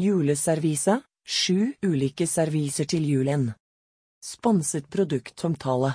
[0.00, 3.50] Juleservise, sju ulike serviser til julen.
[4.24, 5.90] Sponset produktomtale.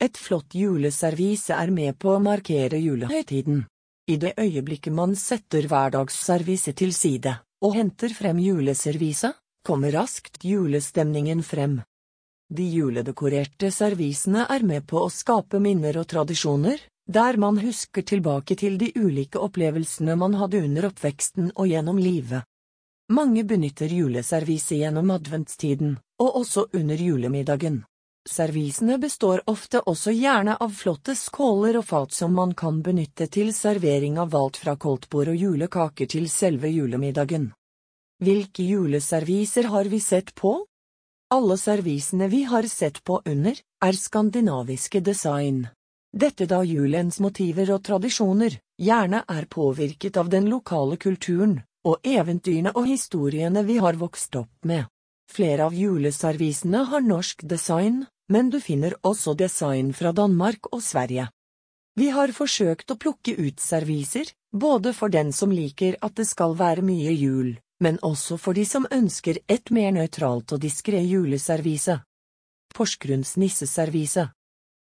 [0.00, 3.66] Et flott juleservise er med på å markere julehøytiden.
[4.08, 11.44] I det øyeblikket man setter hverdagsservise til side, og henter frem juleserviset, kommer raskt julestemningen
[11.44, 11.80] frem.
[12.48, 18.56] De juledekorerte servisene er med på å skape minner og tradisjoner, der man husker tilbake
[18.56, 22.46] til de ulike opplevelsene man hadde under oppveksten og gjennom livet.
[23.08, 27.84] Mange benytter juleservise gjennom adventstiden, og også under julemiddagen.
[28.26, 33.52] Servisene består ofte også gjerne av flotte skåler og fat som man kan benytte til
[33.54, 37.52] servering av alt fra koldtbord og julekaker til selve julemiddagen.
[38.18, 40.56] Hvilke juleserviser har vi sett på?
[41.30, 43.54] Alle servisene vi har sett på under,
[43.84, 45.68] er skandinaviske design.
[46.10, 52.72] Dette da julens motiver og tradisjoner gjerne er påvirket av den lokale kulturen og eventyrene
[52.74, 54.84] og historiene vi har vokst opp med.
[55.30, 61.28] Flere av juleservisene har norsk design, men du finner også design fra Danmark og Sverige.
[61.96, 66.56] Vi har forsøkt å plukke ut serviser, både for den som liker at det skal
[66.58, 72.00] være mye jul, men også for de som ønsker et mer nøytralt og diskré juleservise.
[72.74, 74.30] Porsgrunns nisseservise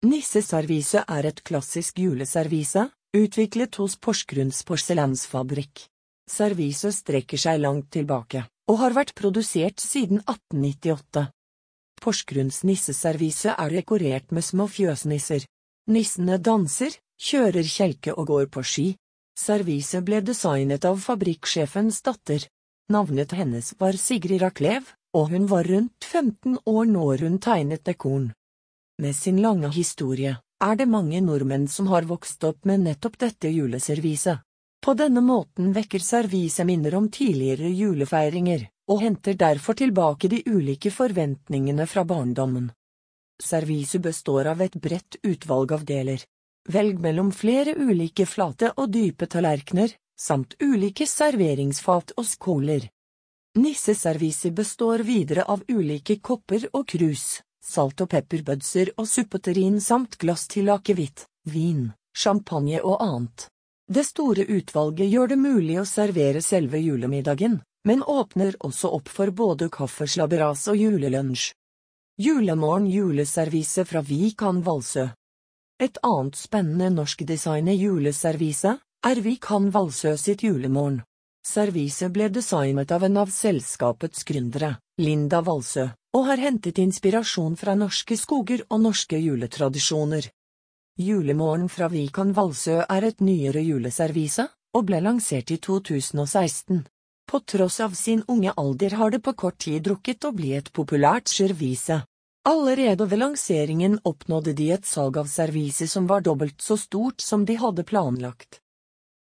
[0.01, 2.86] Nisseservise er et klassisk juleservise,
[3.17, 5.89] utviklet hos Porsgrunns porselansfabrikk.
[6.31, 11.27] Serviset strekker seg langt tilbake, og har vært produsert siden 1898.
[12.00, 15.42] Porsgrunns nisseservise er dekorert med små fjøsnisser.
[15.91, 18.86] Nissene danser, kjører kjelke og går på ski.
[19.36, 22.47] Serviset ble designet av fabrikksjefens datter.
[22.91, 24.86] Navnet hennes var Sigrid Raklev,
[25.17, 28.31] og hun var rundt 15 år når hun tegnet dekoren.
[29.03, 33.51] Med sin lange historie er det mange nordmenn som har vokst opp med nettopp dette
[33.51, 34.45] juleserviset.
[34.81, 40.91] På denne måten vekker serviset minner om tidligere julefeiringer, og henter derfor tilbake de ulike
[40.91, 42.70] forventningene fra barndommen.
[43.42, 46.25] Serviset består av et bredt utvalg av deler.
[46.68, 52.89] Velg mellom flere ulike flate og dype tallerkener, samt ulike serveringsfat og skåler.
[53.61, 60.47] Nisseserviset består videre av ulike kopper og krus, salt- og pepperbødser og suppeterrin samt glass
[60.48, 63.48] til akevitt, vin, champagne og annet.
[63.90, 67.56] Det store utvalget gjør det mulig å servere selve julemiddagen,
[67.89, 71.48] men åpner også opp for både kaffeslabberas og julelunsj.
[72.23, 75.08] Julemorgen juleservise fra Vikan Valsø
[75.83, 78.77] Et annet spennende norskdesignet juleservise
[79.11, 81.02] er Vikan Valsø sitt julemorgen.
[81.42, 87.74] Serviset ble designet av en av selskapets gründere, Linda Valsø, og har hentet inspirasjon fra
[87.74, 90.30] norske skoger og norske juletradisjoner.
[91.00, 94.44] Julemorgen fra Vikan Valsø er et nyere juleservise,
[94.77, 96.83] og ble lansert i 2016.
[97.24, 100.68] På tross av sin unge alder har det på kort tid drukket å bli et
[100.77, 102.02] populært servise.
[102.52, 107.48] Allerede ved lanseringen oppnådde de et salg av serviset som var dobbelt så stort som
[107.48, 108.61] de hadde planlagt.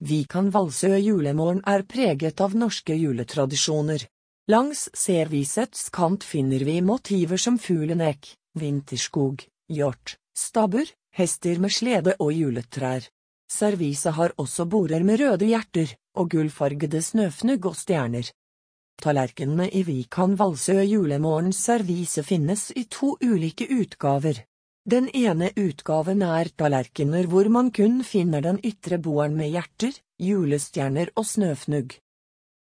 [0.01, 4.09] Vikan Valsø julemorgen er preget av norske juletradisjoner.
[4.49, 12.33] Langs servisets kant finner vi motiver som fuglenek, vinterskog, hjort, stabbur, hester med slede og
[12.33, 13.07] juletrær.
[13.49, 18.29] Serviset har også borer med røde hjerter og gullfargede snøfnugg og stjerner.
[19.03, 24.41] Tallerkenene i Vikan Valsø julemorgens servise finnes i to ulike utgaver.
[24.89, 31.13] Den ene utgaven er tallerkener hvor man kun finner den ytre boeren med hjerter, julestjerner
[31.17, 31.99] og snøfnugg.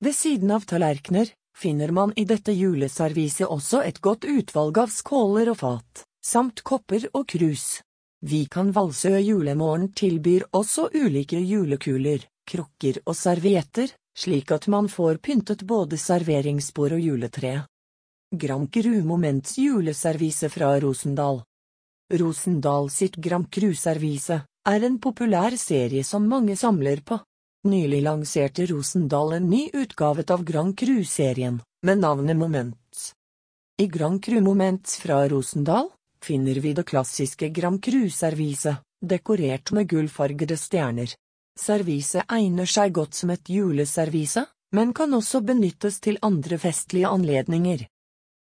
[0.03, 5.53] Ved siden av tallerkener finner man i dette juleserviset også et godt utvalg av skåler
[5.53, 7.83] og fat, samt kopper og krus.
[8.23, 15.65] Vikan Valsø julemorgen tilbyr også ulike julekuler, krukker og servietter, slik at man får pyntet
[15.67, 17.55] både serveringsbord og juletre.
[18.33, 21.43] Cru Moments juleservise fra Rosendal
[22.13, 27.19] Rosendal sitt Grand Cru-servise er en populær serie som mange samler på.
[27.69, 33.13] Nylig lanserte Rosendal en ny utgave av Grand Cru-serien, med navnet Moments.
[33.83, 35.91] I Grand Cru Moments fra Rosendal
[36.25, 41.15] finner vi det klassiske Grand Cru-serviset, dekorert med gullfargede stjerner.
[41.59, 47.85] Serviset egner seg godt som et juleservise, men kan også benyttes til andre festlige anledninger.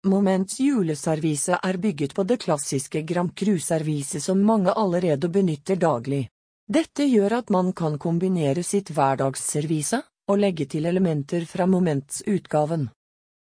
[0.07, 6.27] Moments juleservise er bygget på det klassiske Grand Cru-serviset som mange allerede benytter daglig.
[6.67, 12.87] Dette gjør at man kan kombinere sitt hverdagsservise og legge til elementer fra Moments-utgaven.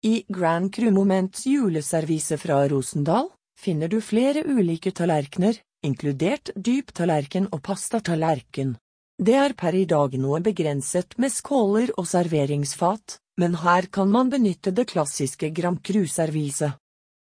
[0.04, 7.50] I Grand Cru Moments juleservise fra Rosendal finner du flere ulike tallerkener, inkludert dyp tallerken
[7.52, 8.76] og pastatallerken.
[9.18, 14.30] Det er per i dag noe begrenset med skåler og serveringsfat, men her kan man
[14.30, 16.78] benytte det klassiske Grand Cru-serviset.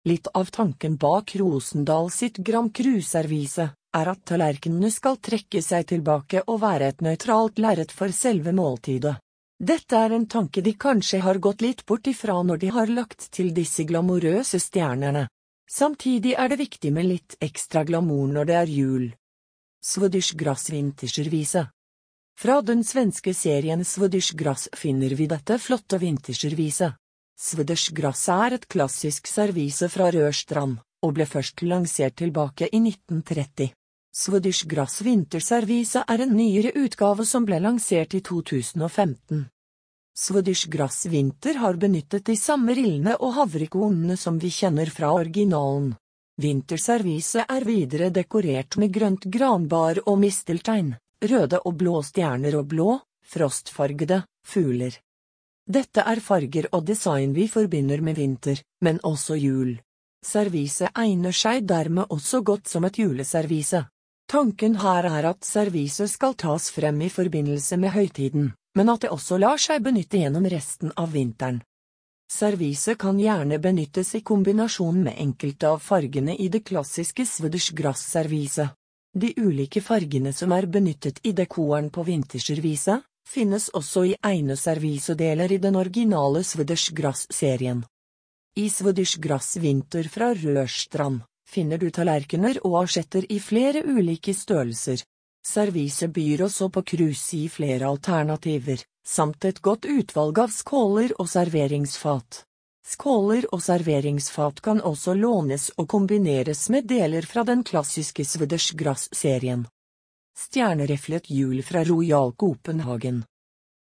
[0.07, 6.43] Litt av tanken bak Rosendal sitt Grand Cru-servise er at tallerkenene skal trekke seg tilbake
[6.47, 9.17] og være et nøytralt lerret for selve måltidet.
[9.59, 13.27] Dette er en tanke de kanskje har gått litt bort ifra når de har lagt
[13.35, 15.25] til disse glamorøse stjernene.
[15.69, 19.03] Samtidig er det viktig med litt ekstra glamour når det er jul.
[19.85, 21.67] Swedish Grass vinterservise
[22.41, 26.97] Fra den svenske serien Swedish Grass finner vi dette flotte vintersjerviset.
[27.39, 33.69] Swedish Grass er et klassisk servise fra Rørstrand, og ble først lansert tilbake i 1930.
[34.11, 39.45] Swedish Grass vinterservise er en nyere utgave som ble lansert i 2015.
[40.19, 45.93] Swedish Grass Vinter har benyttet de samme rillene og havrekornene som vi kjenner fra originalen.
[46.43, 50.91] Vinterservise er videre dekorert med grønt granbar og misteltein,
[51.23, 52.89] røde og blå stjerner og blå,
[53.31, 54.99] frostfargede, fugler.
[55.63, 59.77] Dette er farger og design vi forbinder med vinter, men også jul.
[60.19, 63.85] Serviset egner seg dermed også godt som et juleservise.
[64.27, 69.11] Tanken her er at serviset skal tas frem i forbindelse med høytiden, men at det
[69.13, 71.61] også lar seg benytte gjennom resten av vinteren.
[72.29, 78.75] Serviset kan gjerne benyttes i kombinasjon med enkelte av fargene i det klassiske Swedish Grass-serviset.
[79.17, 85.51] De ulike fargene som er benyttet i dekoren på vinterserviset, finnes også i egne servisedeler
[85.51, 87.81] i den originale Swedish Grass-serien.
[88.57, 95.01] I Swedish Grass Vinter fra Rørstrand finner du tallerkener og asjetter i flere ulike størrelser.
[95.45, 101.29] Serviset byr også på cruise i flere alternativer, samt et godt utvalg av skåler og
[101.31, 102.43] serveringsfat.
[102.85, 109.67] Skåler og serveringsfat kan også lånes og kombineres med deler fra den klassiske Swedish Grass-serien.
[110.39, 113.23] Stjerneriflet hjul fra Royal Copenhagen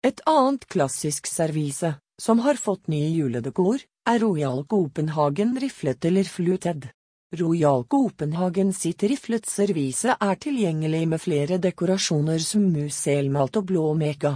[0.05, 6.89] Et annet klassisk servise, som har fått ny juledekor, er Royal Copenhagen riflet eller fluted.
[7.33, 13.85] Royal Copenhagen sitt riflet servise er tilgjengelig med flere dekorasjoner som mus selmalt og blå
[13.95, 14.33] mega.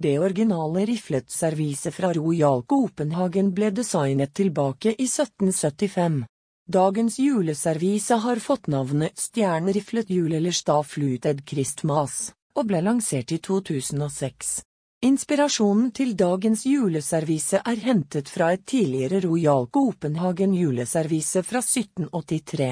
[0.00, 6.22] Det originale riflet-serviset fra Royal Copenhagen ble designet tilbake i 1775.
[6.64, 14.62] Dagens juleservise har fått navnet Stjerneriflet jul eller Stafluted Christmas, og ble lansert i 2006.
[15.04, 22.70] Inspirasjonen til dagens juleservise er hentet fra et tidligere Royal Copenhagen juleservise fra 1783.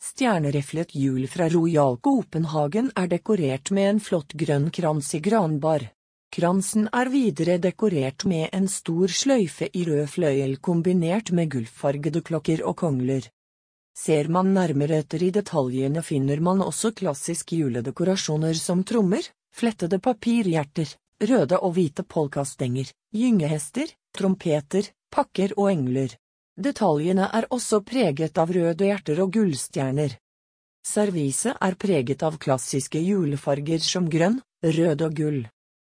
[0.00, 5.84] Stjerneriflet hjul fra Royal Copenhagen er dekorert med en flott grønn krans i granbar.
[6.32, 12.64] Kransen er videre dekorert med en stor sløyfe i rød fløyel kombinert med gullfargede klokker
[12.64, 13.28] og kongler.
[13.92, 20.96] Ser man nærmere etter i detaljene finner man også klassiske juledekorasjoner som trommer, flettede papirhjerter,
[21.20, 26.16] røde og hvite polkastenger, gyngehester, trompeter, pakker og engler.
[26.60, 30.16] Detaljene er også preget av røde hjerter og gullstjerner.
[30.86, 35.40] Serviset er preget av klassiske julefarger som grønn, rød og gull.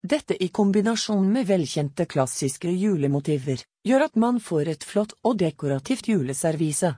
[0.03, 6.09] Dette i kombinasjon med velkjente klassiske julemotiver, gjør at man får et flott og dekorativt
[6.11, 6.97] juleservise.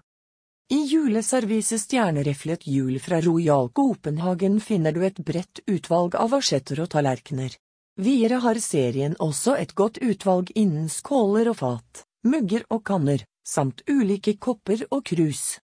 [0.73, 6.89] I juleserviset Stjernereflet jul fra Royal Copenhagen finner du et bredt utvalg av asjetter og
[6.95, 7.53] tallerkener.
[7.97, 13.85] Videre har serien også et godt utvalg innen skåler og fat, mugger og kanner, samt
[13.87, 15.61] ulike kopper og krus.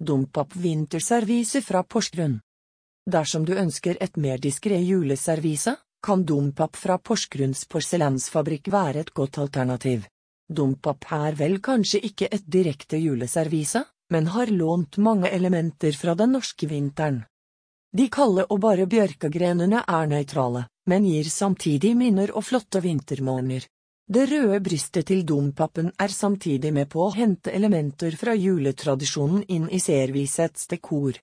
[0.00, 2.38] Dompap vinterservise fra Porsgrunn
[3.08, 9.38] Dersom du ønsker et mer diskré juleservise, kan Dompap fra Porsgrunns porselensfabrikk være et godt
[9.42, 10.06] alternativ.
[10.48, 16.32] Dompap er vel kanskje ikke et direkte juleservise, men har lånt mange elementer fra den
[16.32, 17.24] norske vinteren.
[17.98, 23.64] De kalde og bare bjørkegrenene er nøytrale, men gir samtidig minner og flotte vintermåner.
[24.06, 29.66] Det røde brystet til dompappen er samtidig med på å hente elementer fra juletradisjonen inn
[29.74, 31.18] i servisets dekor.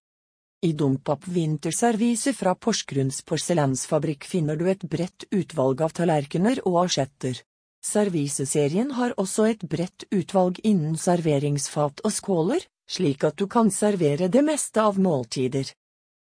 [0.68, 7.40] I Dompap vinterservise fra Porsgrunns porselensfabrikk finner du et bredt utvalg av tallerkener og asjetter.
[7.86, 14.28] Serviseserien har også et bredt utvalg innen serveringsfat og skåler, slik at du kan servere
[14.28, 15.72] det meste av måltider.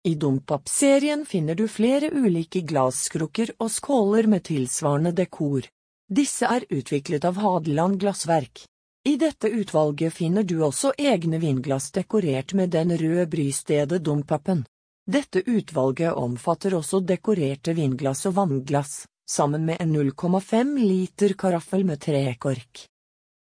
[0.03, 5.67] I Dompap-serien finner du flere ulike glasskrukker og skåler med tilsvarende dekor.
[6.09, 8.63] Disse er utviklet av Hadeland Glassverk.
[9.05, 14.65] I dette utvalget finner du også egne vinglass dekorert med den røde brystedet Dompapen.
[15.05, 22.01] Dette utvalget omfatter også dekorerte vinglass og vannglass, sammen med en 0,5 liter karaffel med
[22.01, 22.87] trekork.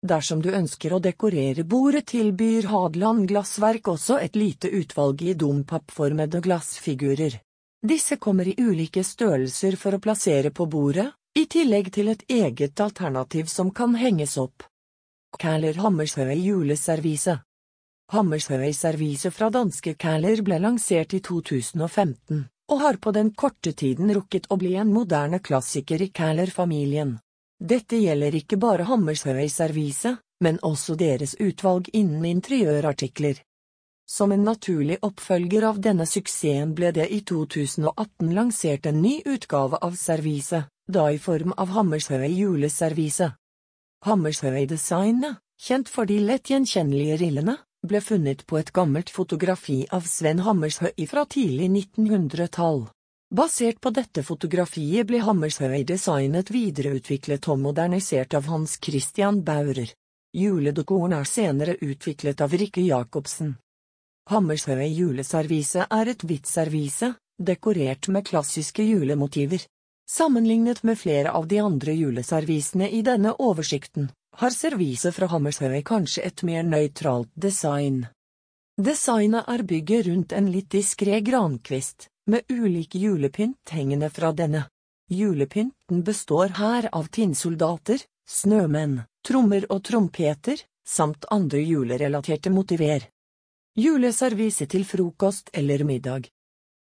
[0.02, 6.40] Dersom du ønsker å dekorere bordet tilbyr Hadeland Glassverk også et lite utvalg i dompappformede
[6.42, 7.36] glassfigurer.
[7.86, 11.06] Disse kommer i ulike størrelser for å plassere på bordet,
[11.38, 14.66] i tillegg til et eget alternativ som kan henges opp.
[15.38, 17.38] Kæler Hammershøi juleservise
[18.12, 22.42] Hammershøi servise fra danske Kæler ble lansert i 2015,
[22.74, 27.20] og har på den korte tiden rukket å bli en moderne klassiker i Kæler-familien.
[27.62, 33.36] Dette gjelder ikke bare Hammershøi servise, men også deres utvalg innen interiørartikler.
[34.10, 39.78] Som en naturlig oppfølger av denne suksessen ble det i 2018 lansert en ny utgave
[39.78, 43.30] av servise, da i form av Hammershøi juleservise.
[44.08, 50.42] Hammershøi-designet, kjent for de lett gjenkjennelige rillene, ble funnet på et gammelt fotografi av Sven
[50.42, 52.88] Hammershøi fra tidlig 1900-tall.
[53.32, 59.88] Basert på dette fotografiet ble Hammershøi designet videreutviklet og modernisert av Hans Christian Baurer.
[60.36, 63.54] Juledekoren er senere utviklet av Rikke Jacobsen.
[64.28, 69.64] Hammershøi juleservise er et hvitt servise, dekorert med klassiske julemotiver.
[70.04, 74.12] Sammenlignet med flere av de andre juleservisene i denne oversikten,
[74.44, 78.02] har serviset fra Hammershøi kanskje et mer nøytralt design.
[78.76, 84.68] Designet er bygget rundt en litt diskré grankvist, med ulik julepynt hengende fra denne.
[85.10, 93.08] Julepynten består her av tinnsoldater, snømenn, trommer og trompeter, samt andre julerelaterte motiver.
[93.76, 96.28] Juleservise til frokost eller middag.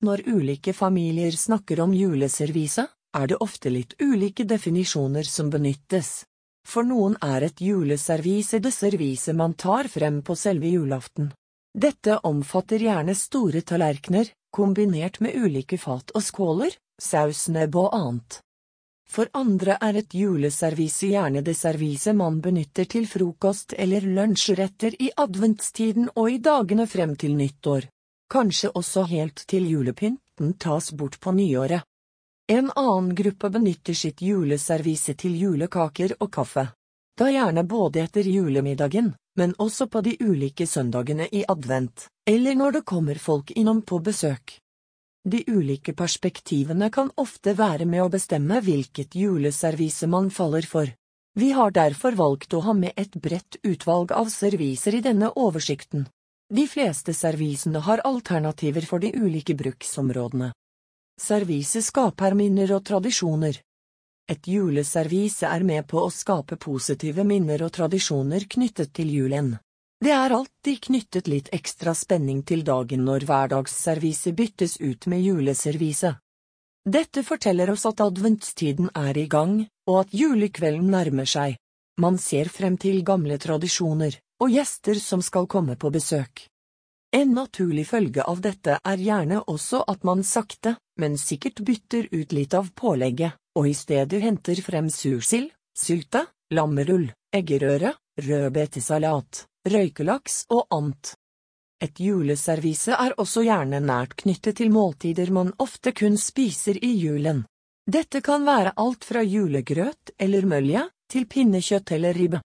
[0.03, 6.25] Når ulike familier snakker om juleservise, er det ofte litt ulike definisjoner som benyttes.
[6.69, 11.33] For noen er et juleservise det serviset man tar frem på selve julaften.
[11.75, 18.41] Dette omfatter gjerne store tallerkener, kombinert med ulike fat og skåler, sausnebb og annet.
[19.09, 25.09] For andre er et juleservise gjerne det serviset man benytter til frokost eller lunsjretter i
[25.17, 27.89] adventstiden og i dagene frem til nyttår.
[28.29, 31.87] Kanskje også helt til julepynten tas bort på nyåret.
[32.49, 36.69] En annen gruppe benytter sitt juleservise til julekaker og kaffe.
[37.19, 42.79] Da gjerne både etter julemiddagen, men også på de ulike søndagene i advent, eller når
[42.79, 44.61] det kommer folk innom på besøk.
[45.27, 50.95] De ulike perspektivene kan ofte være med å bestemme hvilket juleservise man faller for.
[51.35, 56.07] Vi har derfor valgt å ha med et bredt utvalg av serviser i denne oversikten.
[56.55, 60.53] De fleste servisene har alternativer for de ulike bruksområdene.
[61.21, 63.59] Serviset skaper minner og tradisjoner.
[64.29, 69.55] Et juleservise er med på å skape positive minner og tradisjoner knyttet til julen.
[70.05, 76.13] Det er alltid knyttet litt ekstra spenning til dagen når hverdagsservise byttes ut med juleservise.
[76.85, 81.57] Dette forteller oss at adventstiden er i gang, og at julekvelden nærmer seg.
[81.99, 86.45] Man ser frem til gamle tradisjoner, og gjester som skal komme på besøk.
[87.11, 92.33] En naturlig følge av dette er gjerne også at man sakte, men sikkert bytter ut
[92.37, 96.25] litt av pålegget, og i stedet henter frem sursild, sylte,
[96.55, 101.15] lammerull, eggerøre, rødbetesalat, røykelaks og annet.
[101.83, 107.45] Et juleservise er også gjerne nært knyttet til måltider man ofte kun spiser i julen.
[107.89, 112.43] Dette kan være alt fra julegrøt eller mølje, til pinnekjøtt eller ribbe.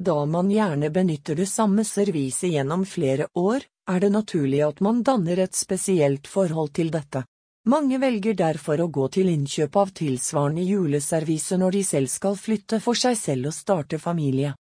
[0.00, 5.02] Da man gjerne benytter det samme serviset gjennom flere år, er det naturlig at man
[5.04, 7.26] danner et spesielt forhold til dette.
[7.68, 12.78] Mange velger derfor å gå til innkjøp av tilsvarende juleservise når de selv skal flytte
[12.80, 14.54] for seg selv og starte familie.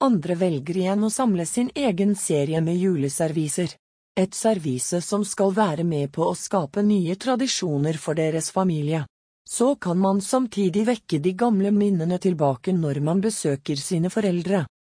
[0.00, 3.76] Andre velger igjen å samle sin egen serie med juleserviser.
[4.16, 9.04] Et servise som skal være med på å skape nye tradisjoner for deres familie.
[9.44, 14.64] Så kan man samtidig vekke de gamle minnene tilbake når man besøker sine foreldre.